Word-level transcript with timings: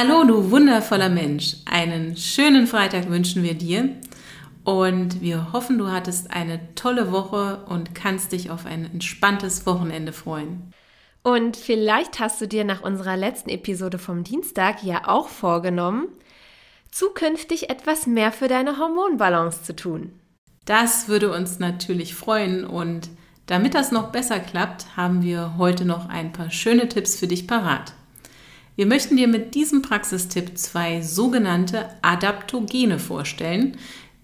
Hallo, 0.00 0.22
du 0.22 0.52
wundervoller 0.52 1.08
Mensch. 1.08 1.56
Einen 1.64 2.16
schönen 2.16 2.68
Freitag 2.68 3.10
wünschen 3.10 3.42
wir 3.42 3.54
dir. 3.54 3.96
Und 4.62 5.20
wir 5.20 5.52
hoffen, 5.52 5.76
du 5.76 5.90
hattest 5.90 6.30
eine 6.30 6.72
tolle 6.76 7.10
Woche 7.10 7.64
und 7.68 7.96
kannst 7.96 8.30
dich 8.30 8.48
auf 8.52 8.64
ein 8.64 8.84
entspanntes 8.84 9.66
Wochenende 9.66 10.12
freuen. 10.12 10.72
Und 11.24 11.56
vielleicht 11.56 12.20
hast 12.20 12.40
du 12.40 12.46
dir 12.46 12.62
nach 12.62 12.82
unserer 12.82 13.16
letzten 13.16 13.50
Episode 13.50 13.98
vom 13.98 14.22
Dienstag 14.22 14.84
ja 14.84 15.08
auch 15.08 15.26
vorgenommen, 15.26 16.06
zukünftig 16.92 17.68
etwas 17.68 18.06
mehr 18.06 18.30
für 18.30 18.46
deine 18.46 18.78
Hormonbalance 18.78 19.64
zu 19.64 19.74
tun. 19.74 20.12
Das 20.64 21.08
würde 21.08 21.32
uns 21.32 21.58
natürlich 21.58 22.14
freuen 22.14 22.64
und 22.64 23.08
damit 23.46 23.74
das 23.74 23.90
noch 23.90 24.12
besser 24.12 24.38
klappt, 24.38 24.96
haben 24.96 25.24
wir 25.24 25.54
heute 25.58 25.84
noch 25.84 26.08
ein 26.08 26.32
paar 26.32 26.52
schöne 26.52 26.88
Tipps 26.88 27.16
für 27.16 27.26
dich 27.26 27.48
parat. 27.48 27.94
Wir 28.78 28.86
möchten 28.86 29.16
dir 29.16 29.26
mit 29.26 29.56
diesem 29.56 29.82
Praxistipp 29.82 30.56
zwei 30.56 31.02
sogenannte 31.02 31.88
Adaptogene 32.00 33.00
vorstellen, 33.00 33.76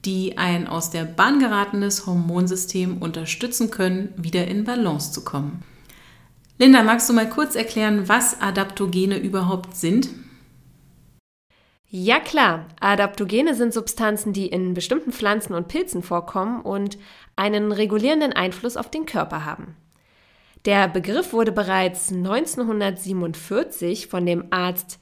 die 0.05 0.39
ein 0.39 0.69
aus 0.69 0.91
der 0.91 1.03
Bahn 1.03 1.41
geratenes 1.41 2.07
Hormonsystem 2.07 2.99
unterstützen 2.99 3.73
können, 3.73 4.15
wieder 4.17 4.47
in 4.47 4.63
Balance 4.63 5.11
zu 5.11 5.25
kommen. 5.25 5.65
Linda, 6.57 6.85
magst 6.85 7.09
du 7.09 7.15
mal 7.15 7.29
kurz 7.29 7.57
erklären, 7.57 8.09
was 8.09 8.41
Adaptogene 8.41 9.19
überhaupt 9.19 9.75
sind? 9.77 10.11
Ja 11.89 12.21
klar, 12.21 12.67
Adaptogene 12.79 13.57
sind 13.57 13.75
Substanzen, 13.75 14.33
die 14.33 14.47
in 14.47 14.73
bestimmten 14.73 15.11
Pflanzen 15.11 15.55
und 15.55 15.67
Pilzen 15.67 16.05
vorkommen 16.05 16.61
und 16.61 16.97
einen 17.35 17.73
regulierenden 17.73 18.33
Einfluss 18.33 18.77
auf 18.77 18.89
den 18.89 19.05
Körper 19.05 19.45
haben. 19.45 19.75
Der 20.65 20.89
Begriff 20.89 21.33
wurde 21.35 21.53
bereits 21.53 22.11
1947 22.11 24.07
von 24.07 24.25
dem 24.25 24.47
Arzt 24.51 24.99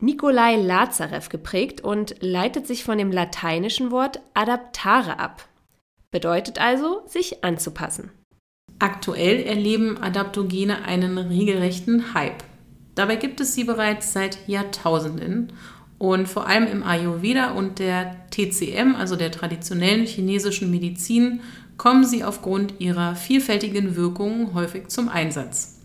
Nikolai 0.00 0.56
Lazarev 0.56 1.28
geprägt 1.28 1.82
und 1.82 2.16
leitet 2.20 2.66
sich 2.66 2.84
von 2.84 2.96
dem 2.96 3.12
lateinischen 3.12 3.90
Wort 3.90 4.20
adaptare 4.34 5.18
ab. 5.18 5.46
Bedeutet 6.10 6.58
also, 6.58 7.02
sich 7.06 7.44
anzupassen. 7.44 8.10
Aktuell 8.78 9.42
erleben 9.42 9.98
Adaptogene 9.98 10.84
einen 10.84 11.18
regelrechten 11.18 12.14
Hype. 12.14 12.42
Dabei 12.94 13.16
gibt 13.16 13.40
es 13.40 13.54
sie 13.54 13.64
bereits 13.64 14.12
seit 14.12 14.48
Jahrtausenden 14.48 15.52
und 15.98 16.28
vor 16.28 16.46
allem 16.46 16.66
im 16.66 16.82
Ayurveda 16.82 17.52
und 17.52 17.78
der 17.78 18.16
TCM, 18.30 18.94
also 18.96 19.16
der 19.16 19.30
traditionellen 19.32 20.06
chinesischen 20.06 20.70
Medizin, 20.70 21.40
kommen 21.78 22.04
sie 22.04 22.24
aufgrund 22.24 22.80
ihrer 22.80 23.14
vielfältigen 23.14 23.96
Wirkungen 23.96 24.52
häufig 24.52 24.88
zum 24.88 25.08
Einsatz. 25.08 25.80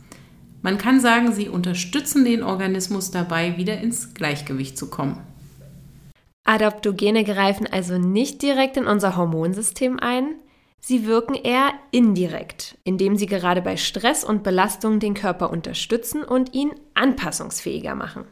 Man 0.63 0.77
kann 0.77 0.99
sagen, 0.99 1.31
sie 1.33 1.49
unterstützen 1.49 2.25
den 2.25 2.41
Organismus 2.41 3.11
dabei, 3.11 3.57
wieder 3.57 3.79
ins 3.79 4.13
Gleichgewicht 4.13 4.77
zu 4.77 4.89
kommen. 4.89 5.21
Adaptogene 6.45 7.23
greifen 7.23 7.67
also 7.71 7.97
nicht 7.97 8.41
direkt 8.41 8.75
in 8.75 8.87
unser 8.87 9.15
Hormonsystem 9.15 9.99
ein, 9.99 10.35
sie 10.79 11.05
wirken 11.05 11.35
eher 11.35 11.71
indirekt, 11.91 12.77
indem 12.83 13.15
sie 13.15 13.27
gerade 13.27 13.61
bei 13.61 13.77
Stress 13.77 14.23
und 14.23 14.43
Belastung 14.43 14.99
den 14.99 15.13
Körper 15.13 15.51
unterstützen 15.51 16.23
und 16.23 16.53
ihn 16.53 16.71
anpassungsfähiger 16.95 17.95
machen. 17.95 18.25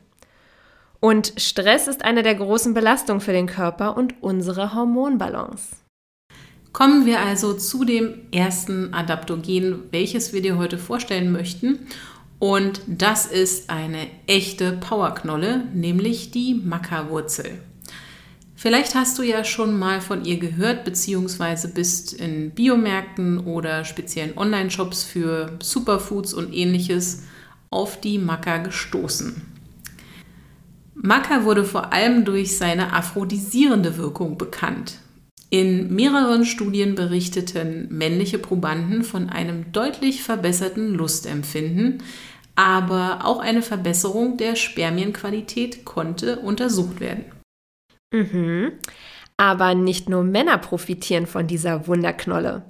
Und 1.00 1.34
Stress 1.38 1.88
ist 1.88 2.03
eine 2.03 2.23
der 2.23 2.36
großen 2.36 2.73
Belastungen 2.73 3.22
für 3.22 3.34
den 3.34 3.48
Körper 3.48 3.98
und 3.98 4.22
unsere 4.22 4.73
Hormonbalance. 4.73 5.81
Kommen 6.74 7.06
wir 7.06 7.20
also 7.20 7.54
zu 7.54 7.84
dem 7.84 8.14
ersten 8.32 8.94
Adaptogen, 8.94 9.84
welches 9.92 10.32
wir 10.32 10.42
dir 10.42 10.58
heute 10.58 10.78
vorstellen 10.78 11.32
möchten. 11.32 11.80
Und 12.40 12.82
das 12.88 13.26
ist 13.26 13.70
eine 13.70 14.08
echte 14.26 14.74
Powerknolle, 14.74 15.66
nämlich 15.74 16.31
die 16.31 16.56
Maca-Wurzel. 16.56 17.60
Vielleicht 18.56 18.96
hast 18.96 19.18
du 19.18 19.24
ja 19.24 19.44
schon 19.44 19.78
mal 19.78 20.02
von 20.02 20.24
ihr 20.24 20.38
gehört, 20.38 20.86
beziehungsweise 20.86 21.68
bist 21.68 22.14
in 22.14 22.52
Biomärkten 22.52 23.40
oder 23.40 23.86
speziellen 23.86 24.38
Online-Shops 24.38 25.04
für 25.04 25.58
Superfoods 25.62 26.34
und 26.34 26.54
ähnliches 26.54 27.24
auf 27.70 28.00
die 28.00 28.18
Maca 28.18 28.58
gestoßen. 28.58 29.42
Maca 30.94 31.44
wurde 31.44 31.64
vor 31.66 31.92
allem 31.92 32.24
durch 32.24 32.58
seine 32.58 32.94
aphrodisierende 32.94 33.98
Wirkung 33.98 34.38
bekannt. 34.38 35.00
In 35.53 35.94
mehreren 35.94 36.45
Studien 36.45 36.95
berichteten 36.95 37.88
männliche 37.89 38.39
Probanden 38.39 39.03
von 39.03 39.29
einem 39.29 39.73
deutlich 39.73 40.23
verbesserten 40.23 40.94
Lustempfinden, 40.94 42.01
aber 42.56 43.25
auch 43.25 43.39
eine 43.39 43.62
Verbesserung 43.62 44.38
der 44.38 44.56
Spermienqualität 44.56 45.84
konnte 45.84 46.39
untersucht 46.39 47.01
werden. 47.01 47.25
Mhm. 48.13 48.72
Aber 49.35 49.75
nicht 49.75 50.07
nur 50.07 50.23
Männer 50.23 50.57
profitieren 50.57 51.28
von 51.28 51.47
dieser 51.47 51.85
Wunderknolle. 51.85 52.63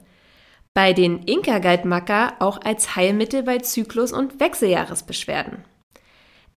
Bei 0.73 0.93
den 0.93 1.19
Inka 1.23 1.59
galt 1.59 1.85
Maca 1.85 2.33
auch 2.39 2.61
als 2.61 2.95
Heilmittel 2.95 3.43
bei 3.43 3.59
Zyklus- 3.59 4.13
und 4.13 4.39
Wechseljahresbeschwerden. 4.39 5.65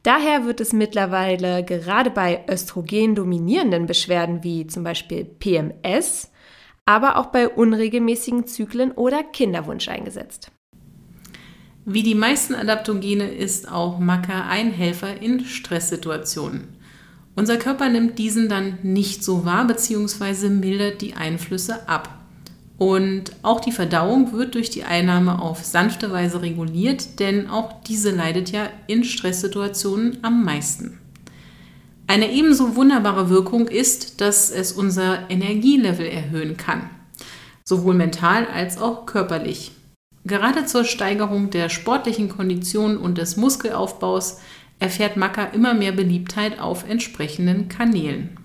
Daher 0.03 0.45
wird 0.45 0.59
es 0.59 0.73
mittlerweile 0.73 1.63
gerade 1.63 2.09
bei 2.09 2.43
östrogen-dominierenden 2.49 3.85
Beschwerden 3.85 4.43
wie 4.43 4.67
zum 4.67 4.83
Beispiel 4.83 5.23
PMS, 5.23 6.29
aber 6.85 7.15
auch 7.15 7.27
bei 7.27 7.47
unregelmäßigen 7.47 8.47
Zyklen 8.47 8.91
oder 8.91 9.23
Kinderwunsch 9.23 9.87
eingesetzt. 9.87 10.51
Wie 11.85 12.03
die 12.03 12.15
meisten 12.15 12.55
Adaptogene 12.55 13.29
ist 13.29 13.69
auch 13.69 13.99
Maca 13.99 14.47
ein 14.47 14.71
Helfer 14.71 15.21
in 15.21 15.43
Stresssituationen. 15.43 16.69
Unser 17.35 17.57
Körper 17.57 17.89
nimmt 17.89 18.17
diesen 18.19 18.47
dann 18.47 18.77
nicht 18.83 19.21
so 19.21 19.43
wahr 19.43 19.67
bzw. 19.67 20.47
mildert 20.47 21.01
die 21.01 21.15
Einflüsse 21.15 21.89
ab. 21.89 22.19
Und 22.77 23.33
auch 23.41 23.59
die 23.59 23.73
Verdauung 23.73 24.31
wird 24.31 24.55
durch 24.55 24.69
die 24.69 24.85
Einnahme 24.85 25.41
auf 25.41 25.65
sanfte 25.65 26.09
Weise 26.09 26.41
reguliert, 26.41 27.19
denn 27.19 27.49
auch 27.49 27.81
diese 27.83 28.11
leidet 28.11 28.51
ja 28.51 28.69
in 28.87 29.03
Stresssituationen 29.03 30.19
am 30.21 30.45
meisten. 30.45 30.99
Eine 32.07 32.31
ebenso 32.31 32.77
wunderbare 32.77 33.29
Wirkung 33.29 33.67
ist, 33.67 34.21
dass 34.21 34.51
es 34.51 34.71
unser 34.71 35.29
Energielevel 35.29 36.05
erhöhen 36.05 36.55
kann, 36.55 36.89
sowohl 37.65 37.93
mental 37.93 38.47
als 38.47 38.77
auch 38.77 39.05
körperlich. 39.05 39.71
Gerade 40.25 40.65
zur 40.65 40.85
Steigerung 40.85 41.49
der 41.49 41.69
sportlichen 41.69 42.29
Kondition 42.29 42.97
und 42.97 43.17
des 43.17 43.35
Muskelaufbaus 43.35 44.39
erfährt 44.79 45.17
Maca 45.17 45.45
immer 45.45 45.73
mehr 45.73 45.91
Beliebtheit 45.91 46.59
auf 46.59 46.87
entsprechenden 46.87 47.67
Kanälen. 47.67 48.37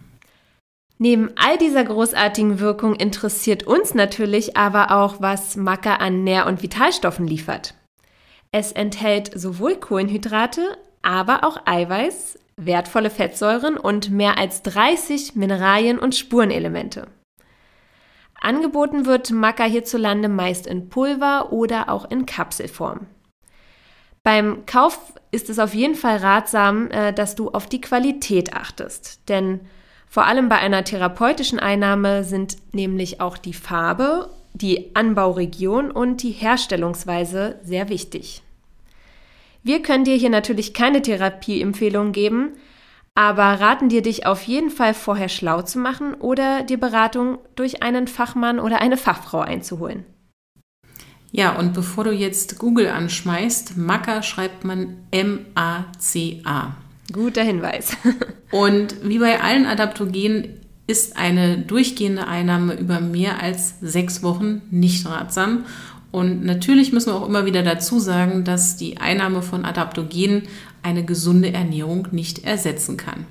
Neben 0.99 1.31
all 1.37 1.57
dieser 1.59 1.85
großartigen 1.85 2.59
Wirkung 2.59 2.97
interessiert 2.97 3.63
uns 3.63 3.95
natürlich 3.95 4.57
aber 4.57 4.91
auch, 4.91 5.21
was 5.21 5.57
Maca 5.57 5.97
an 5.97 6.25
Nähr- 6.25 6.47
und 6.47 6.63
Vitalstoffen 6.63 7.27
liefert. 7.27 7.75
Es 8.51 8.73
enthält 8.73 9.31
sowohl 9.39 9.77
Kohlenhydrate, 9.77 10.77
aber 11.03 11.45
auch 11.45 11.61
Eiweiß, 11.67 12.39
wertvolle 12.57 13.11
Fettsäuren 13.11 13.77
und 13.77 14.11
mehr 14.11 14.39
als 14.39 14.63
30 14.63 15.37
Mineralien 15.37 16.01
und 16.01 16.17
Spurenelemente. 16.17 17.07
Angeboten 18.41 19.07
wird 19.07 19.31
Maca 19.31 19.65
hierzulande 19.65 20.29
meist 20.29 20.67
in 20.67 20.89
Pulver 20.89 21.53
oder 21.53 21.89
auch 21.91 22.11
in 22.11 22.27
Kapselform. 22.27 23.07
Beim 24.23 24.67
Kauf 24.67 25.15
ist 25.31 25.51
es 25.51 25.59
auf 25.59 25.75
jeden 25.75 25.95
Fall 25.95 26.19
ratsam, 26.19 26.91
äh, 26.91 27.13
dass 27.13 27.35
du 27.35 27.51
auf 27.51 27.67
die 27.67 27.81
Qualität 27.81 28.55
achtest, 28.55 29.29
denn 29.29 29.61
vor 30.07 30.27
allem 30.27 30.49
bei 30.49 30.57
einer 30.57 30.85
therapeutischen 30.85 31.59
Einnahme 31.59 32.25
sind 32.25 32.57
nämlich 32.73 33.21
auch 33.21 33.37
die 33.37 33.53
Farbe, 33.53 34.31
die 34.55 34.95
Anbauregion 34.95 35.91
und 35.91 36.23
die 36.23 36.31
Herstellungsweise 36.31 37.59
sehr 37.63 37.89
wichtig. 37.89 38.43
Wir 39.63 39.83
können 39.83 40.05
dir 40.05 40.17
hier 40.17 40.31
natürlich 40.31 40.73
keine 40.73 41.03
Therapieempfehlung 41.03 42.13
geben, 42.13 42.53
aber 43.19 43.59
raten 43.61 43.89
dir, 43.89 44.01
dich 44.01 44.27
auf 44.27 44.45
jeden 44.45 44.71
Fall 44.71 44.95
vorher 44.95 45.29
schlau 45.29 45.63
zu 45.63 45.81
machen 45.81 46.15
oder 46.15 46.63
dir 46.63 46.79
Beratung 46.79 47.39
durch 47.57 47.83
einen 47.83 48.07
Fachmann 48.07 48.61
oder 48.61 48.81
eine 48.81 48.97
Fachfrau 48.97 49.41
einzuholen. 49.41 50.05
Ja, 51.33 51.57
und 51.57 51.75
bevor 51.75 52.05
du 52.05 52.13
jetzt 52.13 52.61
Google 52.61 52.87
anschmeißt, 52.87 53.77
Maca 53.77 54.23
schreibt 54.23 54.63
man 54.65 54.99
M-A-C-A. 55.11 56.77
Guter 57.13 57.43
Hinweis. 57.43 57.97
und 58.53 58.95
wie 59.03 59.19
bei 59.19 59.41
allen 59.41 59.67
Adaptogenen 59.67 60.61
ist 60.87 61.17
eine 61.17 61.59
durchgehende 61.59 62.29
Einnahme 62.29 62.75
über 62.75 63.01
mehr 63.01 63.43
als 63.43 63.81
sechs 63.81 64.23
Wochen 64.23 64.63
nicht 64.71 65.05
ratsam 65.07 65.65
Und 66.13 66.45
natürlich 66.45 66.93
müssen 66.93 67.13
wir 67.13 67.17
auch 67.17 67.29
immer 67.29 67.47
wieder 67.47 67.65
dazu 67.65 67.99
sagen, 67.99 68.45
dass 68.45 68.77
die 68.77 68.99
Einnahme 68.99 69.43
von 69.43 69.65
Adaptogenen 69.65 70.45
eine 70.83 71.05
gesunde 71.05 71.53
Ernährung 71.53 72.09
nicht 72.13 72.45
ersetzen 72.45 72.97
kann. 72.97 73.27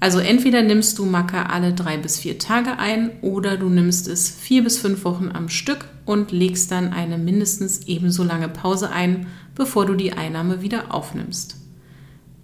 Also 0.00 0.20
entweder 0.20 0.62
nimmst 0.62 0.98
du 0.98 1.04
Maca 1.04 1.46
alle 1.46 1.72
drei 1.72 1.96
bis 1.96 2.20
vier 2.20 2.38
Tage 2.38 2.78
ein 2.78 3.10
oder 3.20 3.56
du 3.56 3.68
nimmst 3.68 4.06
es 4.06 4.30
vier 4.30 4.62
bis 4.62 4.78
fünf 4.78 5.04
Wochen 5.04 5.30
am 5.32 5.48
Stück 5.48 5.86
und 6.04 6.30
legst 6.30 6.70
dann 6.70 6.92
eine 6.92 7.18
mindestens 7.18 7.86
ebenso 7.88 8.22
lange 8.22 8.48
Pause 8.48 8.90
ein, 8.90 9.26
bevor 9.56 9.86
du 9.86 9.94
die 9.94 10.12
Einnahme 10.12 10.62
wieder 10.62 10.94
aufnimmst. 10.94 11.56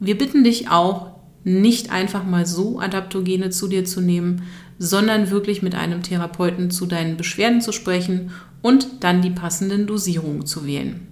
Wir 0.01 0.19
bitten 0.19 0.43
dich 0.43 0.69
auch, 0.69 1.13
nicht 1.45 1.93
einfach 1.93 2.25
mal 2.25 2.47
so 2.47 2.81
Adaptogene 2.81 3.51
zu 3.51 3.69
dir 3.69 3.85
zu 3.85 4.01
nehmen, 4.01 4.43
sondern 4.79 5.31
wirklich 5.31 5.63
mit 5.63 5.75
einem 5.75 6.03
Therapeuten 6.03 6.71
zu 6.71 6.87
deinen 6.87 7.17
Beschwerden 7.17 7.61
zu 7.61 7.71
sprechen 7.71 8.33
und 8.63 8.89
dann 9.01 9.23
die 9.23 9.31
passenden 9.31 9.87
Dosierungen 9.87 10.47
zu 10.47 10.67
wählen. 10.67 11.07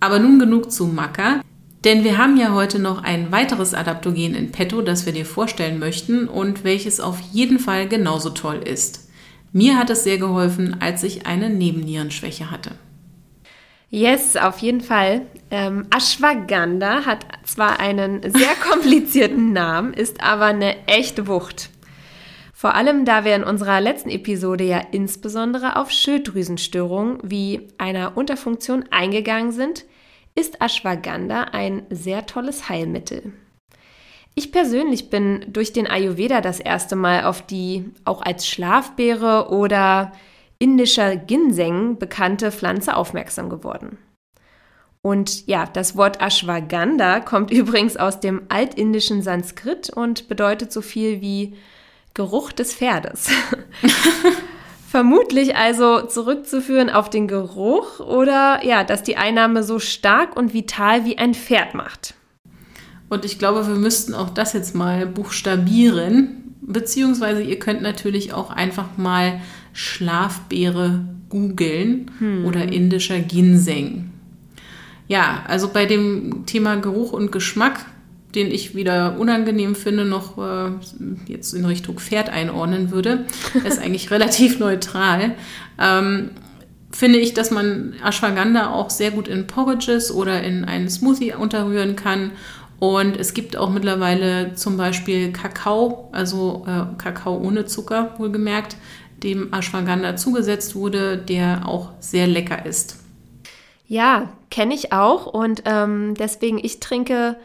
Aber 0.00 0.18
nun 0.18 0.38
genug 0.38 0.70
zu 0.70 0.86
Maca. 0.86 1.42
Denn 1.86 2.02
wir 2.02 2.18
haben 2.18 2.36
ja 2.36 2.52
heute 2.52 2.80
noch 2.80 3.04
ein 3.04 3.30
weiteres 3.30 3.72
Adaptogen 3.72 4.34
in 4.34 4.50
petto, 4.50 4.82
das 4.82 5.06
wir 5.06 5.12
dir 5.12 5.24
vorstellen 5.24 5.78
möchten 5.78 6.26
und 6.26 6.64
welches 6.64 6.98
auf 6.98 7.20
jeden 7.30 7.60
Fall 7.60 7.86
genauso 7.86 8.30
toll 8.30 8.56
ist. 8.56 9.08
Mir 9.52 9.78
hat 9.78 9.88
es 9.90 10.02
sehr 10.02 10.18
geholfen, 10.18 10.78
als 10.80 11.04
ich 11.04 11.26
eine 11.26 11.48
Nebennierenschwäche 11.48 12.50
hatte. 12.50 12.72
Yes, 13.88 14.34
auf 14.34 14.58
jeden 14.58 14.80
Fall. 14.80 15.22
Ähm, 15.52 15.86
Ashwagandha 15.96 17.06
hat 17.06 17.24
zwar 17.44 17.78
einen 17.78 18.20
sehr 18.32 18.56
komplizierten 18.68 19.52
Namen, 19.52 19.94
ist 19.94 20.20
aber 20.24 20.46
eine 20.46 20.88
echte 20.88 21.28
Wucht. 21.28 21.70
Vor 22.52 22.74
allem, 22.74 23.04
da 23.04 23.24
wir 23.24 23.36
in 23.36 23.44
unserer 23.44 23.80
letzten 23.80 24.10
Episode 24.10 24.64
ja 24.64 24.80
insbesondere 24.90 25.76
auf 25.76 25.92
Schilddrüsenstörungen 25.92 27.18
wie 27.22 27.68
einer 27.78 28.16
Unterfunktion 28.16 28.86
eingegangen 28.90 29.52
sind, 29.52 29.84
ist 30.36 30.60
Ashwagandha 30.62 31.44
ein 31.52 31.82
sehr 31.90 32.26
tolles 32.26 32.68
Heilmittel. 32.68 33.32
Ich 34.36 34.52
persönlich 34.52 35.08
bin 35.08 35.46
durch 35.48 35.72
den 35.72 35.86
Ayurveda 35.86 36.42
das 36.42 36.60
erste 36.60 36.94
Mal 36.94 37.24
auf 37.24 37.40
die 37.42 37.90
auch 38.04 38.20
als 38.20 38.46
Schlafbeere 38.46 39.48
oder 39.50 40.12
indischer 40.58 41.16
Ginseng 41.16 41.98
bekannte 41.98 42.52
Pflanze 42.52 42.96
aufmerksam 42.96 43.48
geworden. 43.48 43.98
Und 45.00 45.46
ja, 45.46 45.66
das 45.72 45.96
Wort 45.96 46.20
Ashwagandha 46.20 47.20
kommt 47.20 47.50
übrigens 47.52 47.96
aus 47.96 48.20
dem 48.20 48.42
altindischen 48.48 49.22
Sanskrit 49.22 49.88
und 49.88 50.28
bedeutet 50.28 50.70
so 50.70 50.82
viel 50.82 51.20
wie 51.22 51.56
Geruch 52.12 52.52
des 52.52 52.74
Pferdes. 52.74 53.30
Vermutlich 54.88 55.56
also 55.56 56.02
zurückzuführen 56.02 56.90
auf 56.90 57.10
den 57.10 57.26
Geruch 57.26 57.98
oder 57.98 58.64
ja, 58.64 58.84
dass 58.84 59.02
die 59.02 59.16
Einnahme 59.16 59.64
so 59.64 59.78
stark 59.78 60.36
und 60.36 60.54
vital 60.54 61.04
wie 61.04 61.18
ein 61.18 61.34
Pferd 61.34 61.74
macht. 61.74 62.14
Und 63.08 63.24
ich 63.24 63.38
glaube, 63.38 63.66
wir 63.66 63.74
müssten 63.74 64.14
auch 64.14 64.30
das 64.30 64.52
jetzt 64.52 64.74
mal 64.74 65.06
buchstabieren. 65.06 66.54
Beziehungsweise 66.60 67.42
ihr 67.42 67.58
könnt 67.58 67.82
natürlich 67.82 68.32
auch 68.32 68.50
einfach 68.50 68.96
mal 68.96 69.40
Schlafbeere 69.72 71.04
googeln 71.28 72.10
hm. 72.18 72.44
oder 72.44 72.62
indischer 72.72 73.18
Ginseng. 73.18 74.10
Ja, 75.08 75.44
also 75.46 75.68
bei 75.68 75.86
dem 75.86 76.46
Thema 76.46 76.76
Geruch 76.76 77.12
und 77.12 77.30
Geschmack 77.30 77.86
den 78.36 78.50
ich 78.50 78.76
wieder 78.76 79.18
unangenehm 79.18 79.74
finde, 79.74 80.04
noch 80.04 80.38
äh, 80.38 80.70
jetzt 81.26 81.54
in 81.54 81.64
Richtung 81.64 81.98
Pferd 81.98 82.28
einordnen 82.28 82.90
würde. 82.90 83.24
Er 83.54 83.66
ist 83.66 83.78
eigentlich 83.80 84.10
relativ 84.10 84.58
neutral. 84.58 85.34
Ähm, 85.80 86.30
finde 86.92 87.18
ich, 87.18 87.34
dass 87.34 87.50
man 87.50 87.94
Ashwagandha 88.04 88.70
auch 88.70 88.90
sehr 88.90 89.10
gut 89.10 89.26
in 89.26 89.46
Porridges 89.46 90.12
oder 90.12 90.42
in 90.42 90.64
einen 90.64 90.88
Smoothie 90.88 91.32
unterrühren 91.32 91.96
kann. 91.96 92.32
Und 92.78 93.16
es 93.16 93.32
gibt 93.32 93.56
auch 93.56 93.70
mittlerweile 93.70 94.54
zum 94.54 94.76
Beispiel 94.76 95.32
Kakao, 95.32 96.10
also 96.12 96.66
äh, 96.68 97.02
Kakao 97.02 97.38
ohne 97.38 97.64
Zucker, 97.64 98.14
wohlgemerkt, 98.18 98.76
dem 99.22 99.52
Ashwagandha 99.52 100.16
zugesetzt 100.16 100.74
wurde, 100.74 101.16
der 101.16 101.66
auch 101.66 101.90
sehr 102.00 102.26
lecker 102.26 102.66
ist. 102.66 102.98
Ja, 103.88 104.30
kenne 104.50 104.74
ich 104.74 104.92
auch 104.92 105.26
und 105.26 105.62
ähm, 105.64 106.14
deswegen 106.18 106.58
ich 106.62 106.80
trinke 106.80 107.36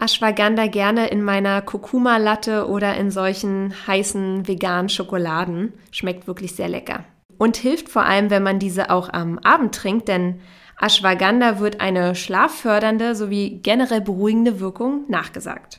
Ashwagandha 0.00 0.66
gerne 0.66 1.08
in 1.08 1.22
meiner 1.22 1.60
Kurkuma-Latte 1.60 2.68
oder 2.68 2.96
in 2.96 3.10
solchen 3.10 3.74
heißen 3.86 4.48
veganen 4.48 4.88
Schokoladen. 4.88 5.74
Schmeckt 5.90 6.26
wirklich 6.26 6.54
sehr 6.54 6.70
lecker. 6.70 7.04
Und 7.36 7.58
hilft 7.58 7.90
vor 7.90 8.04
allem, 8.04 8.30
wenn 8.30 8.42
man 8.42 8.58
diese 8.58 8.90
auch 8.90 9.12
am 9.12 9.38
Abend 9.40 9.74
trinkt, 9.74 10.08
denn 10.08 10.40
Ashwagandha 10.80 11.58
wird 11.60 11.82
eine 11.82 12.14
schlaffördernde 12.14 13.14
sowie 13.14 13.60
generell 13.62 14.00
beruhigende 14.00 14.58
Wirkung 14.58 15.04
nachgesagt. 15.08 15.78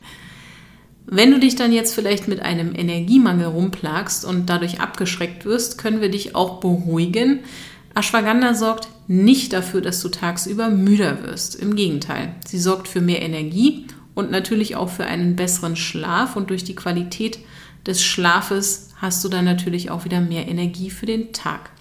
Wenn 1.07 1.31
du 1.31 1.39
dich 1.39 1.55
dann 1.55 1.73
jetzt 1.73 1.95
vielleicht 1.95 2.27
mit 2.27 2.41
einem 2.41 2.75
Energiemangel 2.75 3.47
rumplagst 3.47 4.23
und 4.23 4.51
dadurch 4.51 4.79
abgeschreckt 4.79 5.45
wirst, 5.45 5.79
können 5.79 5.99
wir 5.99 6.09
dich 6.09 6.35
auch 6.35 6.59
beruhigen. 6.59 7.39
Ashwagandha 7.95 8.53
sorgt 8.53 8.87
nicht 9.07 9.51
dafür, 9.51 9.81
dass 9.81 9.99
du 9.99 10.09
tagsüber 10.09 10.69
müder 10.69 11.23
wirst. 11.23 11.55
Im 11.55 11.75
Gegenteil, 11.75 12.35
sie 12.45 12.59
sorgt 12.59 12.87
für 12.87 13.01
mehr 13.01 13.23
Energie 13.23 13.87
und 14.21 14.31
natürlich 14.31 14.75
auch 14.75 14.89
für 14.89 15.05
einen 15.05 15.35
besseren 15.35 15.75
Schlaf. 15.75 16.35
Und 16.35 16.49
durch 16.49 16.63
die 16.63 16.75
Qualität 16.75 17.39
des 17.85 18.03
Schlafes 18.03 18.91
hast 18.97 19.23
du 19.23 19.29
dann 19.29 19.45
natürlich 19.45 19.89
auch 19.89 20.05
wieder 20.05 20.21
mehr 20.21 20.47
Energie 20.47 20.89
für 20.89 21.05
den 21.05 21.33
Tag. 21.33 21.71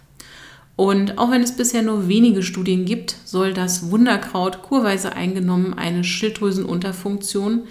Und 0.75 1.19
auch 1.19 1.31
wenn 1.31 1.43
es 1.43 1.57
bisher 1.57 1.83
nur 1.83 2.09
wenige 2.09 2.43
Studien 2.43 2.87
gibt, 2.87 3.15
soll 3.27 3.53
das 3.53 3.91
Wunderkraut 3.91 4.63
kurweise 4.63 5.13
eingenommen 5.13 5.75
eine 5.75 6.05
Schilddrüsenunterfunktion 6.05 7.65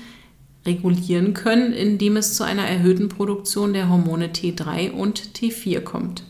regulieren 0.66 1.34
können, 1.34 1.74
indem 1.74 2.18
es 2.18 2.36
zu 2.36 2.44
einer 2.44 2.68
erhöhten 2.68 3.10
Produktion 3.10 3.74
der 3.74 3.90
Hormone 3.90 4.28
T3 4.28 4.92
und 4.92 5.32
T4 5.36 5.82
kommt. 5.82 6.22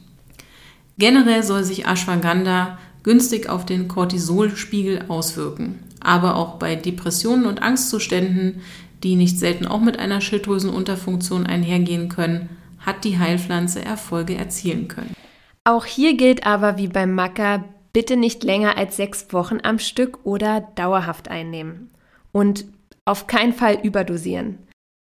Generell 0.97 1.43
soll 1.43 1.65
sich 1.65 1.85
Ashwagandha 1.85 2.77
günstig 3.03 3.49
auf 3.49 3.65
den 3.65 3.89
Cortisolspiegel 3.89 5.05
auswirken 5.09 5.79
aber 6.01 6.35
auch 6.35 6.55
bei 6.55 6.75
Depressionen 6.75 7.45
und 7.45 7.61
Angstzuständen, 7.61 8.61
die 9.03 9.15
nicht 9.15 9.39
selten 9.39 9.65
auch 9.65 9.79
mit 9.79 9.97
einer 9.99 10.21
Schilddrüsenunterfunktion 10.21 11.45
einhergehen 11.45 12.09
können, 12.09 12.49
hat 12.79 13.03
die 13.03 13.17
Heilpflanze 13.17 13.83
Erfolge 13.83 14.35
erzielen 14.35 14.87
können. 14.87 15.13
Auch 15.63 15.85
hier 15.85 16.15
gilt 16.15 16.45
aber 16.45 16.77
wie 16.77 16.87
beim 16.87 17.13
Macker, 17.13 17.63
bitte 17.93 18.17
nicht 18.17 18.43
länger 18.43 18.77
als 18.77 18.97
sechs 18.97 19.27
Wochen 19.31 19.59
am 19.63 19.79
Stück 19.79 20.19
oder 20.23 20.61
dauerhaft 20.75 21.29
einnehmen. 21.29 21.89
Und 22.31 22.65
auf 23.05 23.27
keinen 23.27 23.53
Fall 23.53 23.79
überdosieren. 23.83 24.59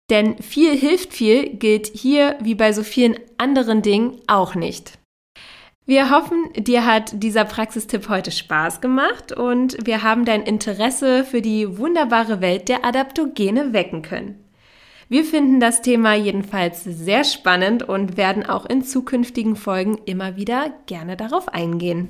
Denn 0.10 0.38
viel 0.40 0.76
hilft 0.78 1.14
viel 1.14 1.56
gilt 1.56 1.88
hier 1.88 2.38
wie 2.42 2.56
bei 2.56 2.74
so 2.74 2.84
vielen 2.84 3.18
anderen 3.38 3.82
Dingen 3.82 4.18
auch 4.28 4.56
nicht. 4.56 4.98
Wir 5.92 6.10
hoffen, 6.10 6.46
dir 6.56 6.86
hat 6.86 7.22
dieser 7.22 7.44
Praxistipp 7.44 8.08
heute 8.08 8.32
Spaß 8.32 8.80
gemacht 8.80 9.34
und 9.34 9.76
wir 9.86 10.04
haben 10.04 10.24
dein 10.24 10.42
Interesse 10.42 11.26
für 11.26 11.42
die 11.42 11.78
wunderbare 11.78 12.40
Welt 12.40 12.70
der 12.70 12.86
Adaptogene 12.86 13.74
wecken 13.74 14.02
können. 14.02 14.36
Wir 15.10 15.26
finden 15.26 15.60
das 15.60 15.82
Thema 15.82 16.16
jedenfalls 16.16 16.86
sehr 16.86 17.26
spannend 17.26 17.84
und 17.84 18.16
werden 18.16 18.46
auch 18.46 18.66
in 18.66 18.86
zukünftigen 18.86 19.58
Folgen 19.58 19.98
immer 20.06 20.38
wieder 20.38 20.72
gerne 20.86 21.18
darauf 21.18 21.50
eingehen. 21.50 22.08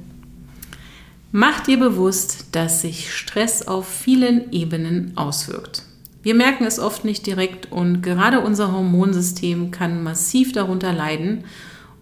Mach 1.31 1.61
dir 1.61 1.79
bewusst, 1.79 2.55
dass 2.55 2.83
sich 2.83 3.11
Stress 3.11 3.67
auf 3.67 3.87
vielen 3.87 4.51
Ebenen 4.51 5.13
auswirkt. 5.15 5.85
Wir 6.21 6.35
merken 6.35 6.65
es 6.65 6.77
oft 6.77 7.03
nicht 7.03 7.25
direkt 7.25 7.71
und 7.71 8.03
gerade 8.03 8.41
unser 8.41 8.73
Hormonsystem 8.73 9.71
kann 9.71 10.03
massiv 10.03 10.51
darunter 10.51 10.93
leiden 10.93 11.45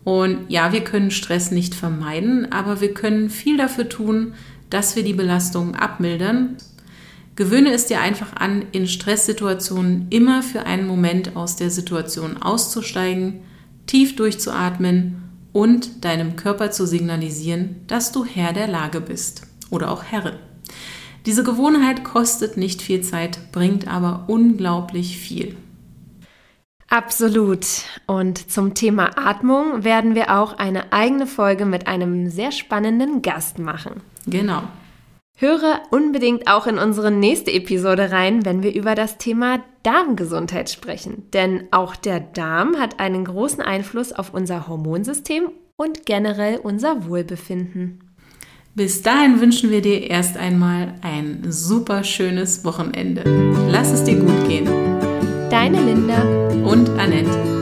und 0.10 0.50
ja, 0.50 0.74
wir 0.74 0.84
können 0.84 1.12
Stress 1.12 1.52
nicht 1.52 1.76
vermeiden, 1.76 2.52
aber 2.52 2.82
wir 2.82 2.96
können 2.96 3.30
viel 3.30 3.58
dafür 3.58 3.88
tun, 3.88 4.34
dass 4.72 4.96
wir 4.96 5.04
die 5.04 5.14
Belastungen 5.14 5.76
abmildern. 5.76 6.58
Gewöhne 7.36 7.72
es 7.72 7.86
dir 7.86 8.02
einfach 8.02 8.36
an, 8.36 8.66
in 8.72 8.88
Stresssituationen 8.88 10.08
immer 10.10 10.42
für 10.42 10.66
einen 10.66 10.88
Moment 10.88 11.36
aus 11.36 11.58
der 11.58 11.70
Situation 11.70 12.42
auszusteigen, 12.42 13.42
tief 13.86 14.16
durchzuatmen 14.16 15.22
und 15.54 16.04
deinem 16.04 16.36
Körper 16.36 16.72
zu 16.72 16.88
signalisieren, 16.88 17.76
dass 17.86 18.12
du 18.12 18.26
Herr 18.26 18.52
der 18.52 18.68
Lage 18.68 19.02
bist 19.02 19.44
oder 19.70 19.92
auch 19.92 20.02
Herrin. 20.06 20.40
Diese 21.28 21.44
Gewohnheit 21.44 22.04
kostet 22.04 22.58
nicht 22.58 22.82
viel 22.82 23.02
Zeit, 23.02 23.52
bringt 23.52 23.88
aber 23.88 24.24
unglaublich 24.26 25.20
viel. 25.20 25.56
Absolut. 26.90 27.66
Und 28.08 28.52
zum 28.52 28.74
Thema 28.74 29.18
Atmung 29.18 29.84
werden 29.84 30.16
wir 30.16 30.38
auch 30.40 30.58
eine 30.58 30.92
eigene 30.92 31.28
Folge 31.28 31.66
mit 31.66 31.88
einem 31.88 32.30
sehr 32.30 32.52
spannenden 32.52 33.22
Gast 33.22 33.60
machen. 33.60 34.02
Genau. 34.26 34.64
Höre 35.38 35.82
unbedingt 35.92 36.50
auch 36.50 36.68
in 36.68 36.78
unsere 36.78 37.12
nächste 37.12 37.52
Episode 37.52 38.12
rein, 38.12 38.44
wenn 38.44 38.62
wir 38.62 38.74
über 38.74 38.94
das 38.94 39.18
Thema 39.18 39.60
Darmgesundheit 39.84 40.70
sprechen. 40.70 41.30
Denn 41.32 41.64
auch 41.72 41.96
der 41.96 42.20
Darm 42.20 42.78
hat 42.78 43.00
einen 43.00 43.24
großen 43.24 43.62
Einfluss 43.62 44.12
auf 44.12 44.34
unser 44.34 44.68
Hormonsystem 44.68 45.50
und 45.78 46.06
generell 46.06 46.58
unser 46.58 47.08
Wohlbefinden. 47.08 48.04
Bis 48.76 49.02
dahin 49.02 49.40
wünschen 49.40 49.72
wir 49.72 49.82
dir 49.82 50.10
erst 50.10 50.36
einmal 50.38 50.96
ein 51.02 51.44
super 51.48 52.04
schönes 52.04 52.66
Wochenende. 52.66 53.24
Lass 53.70 53.92
es 53.92 54.04
dir 54.04 54.18
gut 54.18 54.48
gehen. 54.48 54.99
Deine 55.50 55.82
Linda 55.82 56.22
und 56.64 56.88
Annette. 57.00 57.59